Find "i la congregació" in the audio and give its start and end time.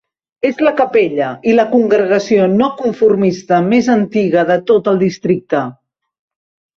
1.49-2.47